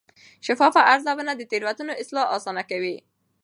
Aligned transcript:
شفاف 0.45 0.73
ارزونه 0.91 1.31
د 1.35 1.41
تېروتنو 1.51 1.93
اصلاح 2.01 2.27
اسانه 2.35 2.63
کوي. 2.69 2.95